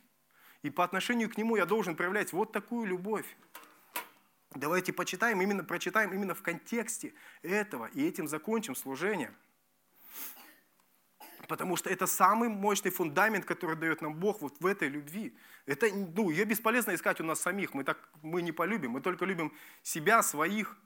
[0.63, 3.27] И по отношению к нему я должен проявлять вот такую любовь.
[4.59, 9.33] Давайте почитаем, именно, прочитаем именно в контексте этого, и этим закончим служение.
[11.47, 15.37] Потому что это самый мощный фундамент, который дает нам Бог вот в этой любви.
[15.65, 17.73] Это, ну, ее бесполезно искать у нас самих.
[17.73, 20.77] Мы, так, мы не полюбим, мы только любим себя, своих.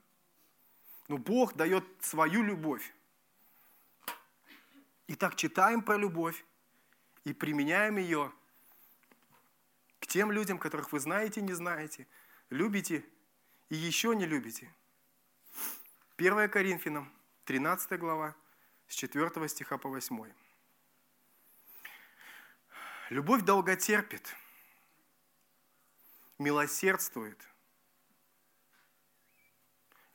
[1.07, 2.93] Но Бог дает свою любовь.
[5.07, 6.45] Итак, читаем про любовь
[7.23, 8.31] и применяем ее
[9.99, 12.07] к тем людям, которых вы знаете и не знаете,
[12.51, 13.03] любите
[13.73, 14.71] и еще не любите.
[16.17, 17.11] 1 Коринфянам,
[17.45, 18.35] 13 глава,
[18.87, 20.31] с 4 стиха по 8.
[23.09, 24.35] Любовь долготерпит,
[26.37, 27.43] милосердствует.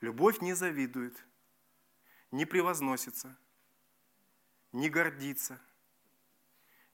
[0.01, 1.21] Любовь не завидует,
[2.31, 3.37] не превозносится,
[4.71, 5.61] не гордится,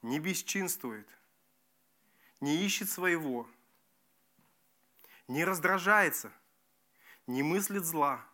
[0.00, 1.10] не бесчинствует,
[2.40, 3.46] не ищет своего,
[5.28, 6.32] не раздражается,
[7.26, 8.24] не мыслит зла,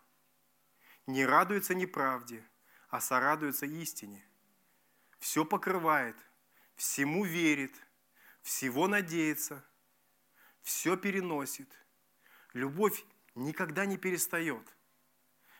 [1.07, 2.45] не радуется неправде,
[2.89, 4.25] а сорадуется истине.
[5.19, 6.17] Все покрывает–
[6.81, 7.75] всему верит,
[8.41, 9.63] всего надеется,
[10.63, 11.69] все переносит.
[12.55, 14.67] Любовь никогда не перестает.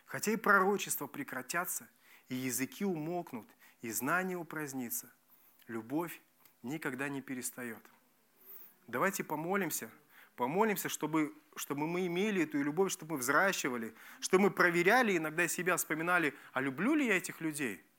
[0.07, 1.87] Хотя и пророчества прекратятся,
[2.29, 3.47] и языки умолкнут,
[3.83, 5.13] и знание упразднится.
[5.69, 6.19] Любовь
[6.63, 7.83] никогда не перестает.
[8.87, 9.91] Давайте помолимся,
[10.37, 15.77] помолимся, чтобы, чтобы мы имели эту любовь, чтобы мы взращивали, чтобы мы проверяли иногда себя,
[15.77, 17.85] вспоминали, а люблю ли я этих людей–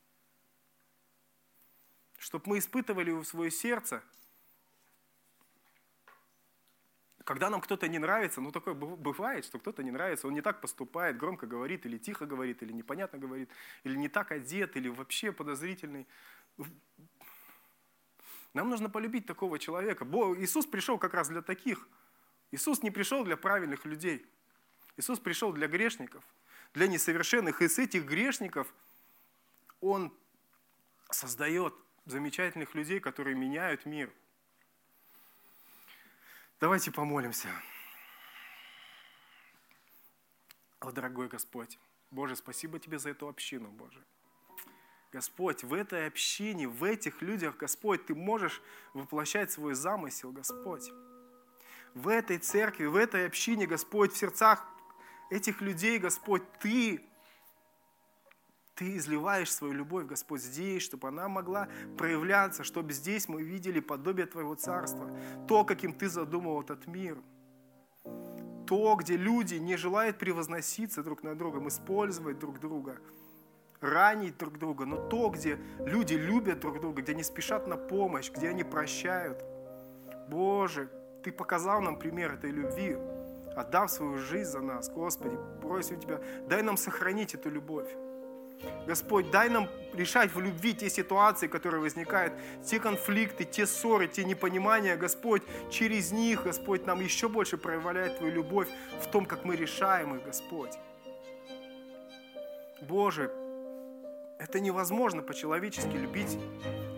[2.21, 4.03] чтобы мы испытывали в свое сердце,
[7.23, 10.61] когда нам кто-то не нравится, ну такое бывает, что кто-то не нравится, он не так
[10.61, 13.49] поступает, громко говорит, или тихо говорит, или непонятно говорит,
[13.83, 16.05] или не так одет, или вообще подозрительный.
[18.53, 20.05] Нам нужно полюбить такого человека.
[20.37, 21.87] Иисус пришел как раз для таких.
[22.51, 24.25] Иисус не пришел для правильных людей.
[24.97, 26.23] Иисус пришел для грешников,
[26.73, 27.61] для несовершенных.
[27.61, 28.73] И с этих грешников
[29.79, 30.13] Он
[31.09, 31.73] создает
[32.05, 34.11] замечательных людей, которые меняют мир.
[36.59, 37.49] Давайте помолимся.
[40.79, 41.79] О, дорогой Господь,
[42.09, 44.03] Боже, спасибо Тебе за эту общину, Боже.
[45.11, 48.61] Господь, в этой общине, в этих людях, Господь, Ты можешь
[48.93, 50.89] воплощать свой замысел, Господь.
[51.93, 54.65] В этой церкви, в этой общине, Господь, в сердцах
[55.29, 57.01] этих людей, Господь, Ты
[58.81, 61.67] ты изливаешь свою любовь, Господь, здесь, чтобы она могла
[61.99, 65.07] проявляться, чтобы здесь мы видели подобие Твоего Царства,
[65.47, 67.19] то, каким Ты задумал этот мир.
[68.65, 72.97] То, где люди не желают превозноситься друг на друга, использовать друг друга,
[73.81, 78.31] ранить друг друга, но то, где люди любят друг друга, где они спешат на помощь,
[78.31, 79.43] где они прощают.
[80.27, 80.89] Боже,
[81.23, 82.97] Ты показал нам пример этой любви,
[83.55, 84.89] отдав свою жизнь за нас.
[84.89, 87.89] Господи, просим Тебя, дай нам сохранить эту любовь.
[88.85, 94.23] Господь, дай нам решать в любви те ситуации, которые возникают, те конфликты, те ссоры, те
[94.23, 94.95] непонимания.
[94.97, 95.41] Господь,
[95.71, 98.67] через них, Господь, нам еще больше проявляет Твою любовь
[99.01, 100.77] в том, как мы решаем их, Господь.
[102.81, 103.31] Боже,
[104.39, 106.37] это невозможно по-человечески любить,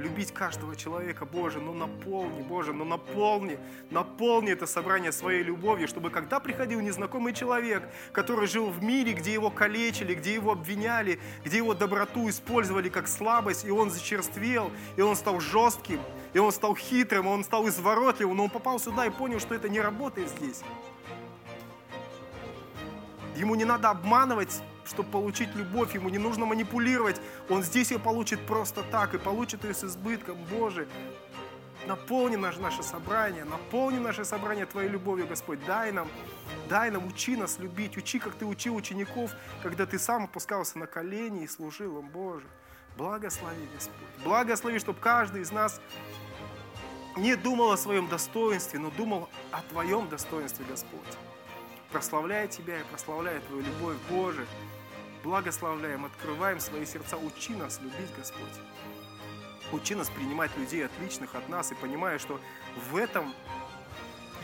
[0.04, 3.58] любить каждого человека, Боже, ну наполни, Боже, ну наполни,
[3.90, 9.34] наполни это собрание своей любовью, чтобы когда приходил незнакомый человек, который жил в мире, где
[9.34, 15.02] его калечили, где его обвиняли, где его доброту использовали как слабость, и он зачерствел, и
[15.02, 16.00] он стал жестким,
[16.34, 19.56] и он стал хитрым, и он стал изворотливым, но он попал сюда и понял, что
[19.56, 20.62] это не работает здесь.
[23.36, 27.20] Ему не надо обманывать чтобы получить любовь, ему не нужно манипулировать.
[27.50, 30.38] Он здесь ее получит просто так и получит ее с избытком.
[30.50, 30.88] Боже,
[31.88, 35.64] наполни наше, наше собрание, наполни наше собрание Твоей любовью, Господь.
[35.66, 36.10] Дай нам,
[36.70, 39.32] дай нам, учи нас любить, учи, как Ты учил учеников,
[39.62, 42.46] когда Ты сам опускался на колени и служил им, Боже.
[42.98, 44.24] Благослови, Господь.
[44.24, 45.82] Благослови, чтобы каждый из нас
[47.18, 51.02] не думал о своем достоинстве, но думал о Твоем достоинстве, Господь.
[51.92, 54.46] Прославляя Тебя и прославляя Твою любовь, Боже
[55.24, 57.18] благословляем, открываем свои сердца.
[57.18, 58.60] Учи нас любить, Господь.
[59.72, 62.40] Учи нас принимать людей отличных от нас и понимая, что
[62.92, 63.34] в этом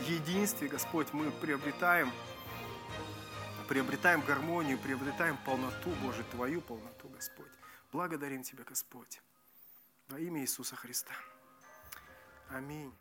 [0.00, 2.10] единстве, Господь, мы приобретаем,
[3.68, 7.50] приобретаем гармонию, приобретаем полноту, Боже, Твою полноту, Господь.
[7.92, 9.20] Благодарим Тебя, Господь.
[10.08, 11.12] Во имя Иисуса Христа.
[12.48, 12.92] Аминь.